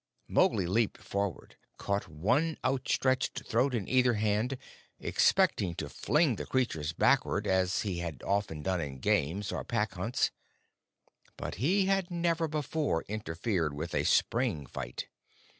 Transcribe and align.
Mowgli 0.27 0.65
leaped 0.65 0.97
forward, 0.99 1.57
caught 1.77 2.07
one 2.07 2.57
outstretched 2.65 3.45
throat 3.47 3.75
in 3.75 3.87
either 3.87 4.15
hand, 4.15 4.57
expecting 4.99 5.75
to 5.75 5.89
fling 5.89 6.37
the 6.37 6.47
creatures 6.47 6.91
backward 6.91 7.45
as 7.45 7.83
he 7.83 7.99
had 7.99 8.23
often 8.23 8.63
done 8.63 8.81
in 8.81 8.97
games 8.97 9.51
or 9.51 9.63
Pack 9.63 9.93
hunts. 9.93 10.31
But 11.37 11.53
he 11.61 11.85
had 11.85 12.09
never 12.09 12.47
before 12.47 13.03
interfered 13.03 13.75
with 13.75 13.93
a 13.93 14.03
spring 14.03 14.65
fight. 14.65 15.07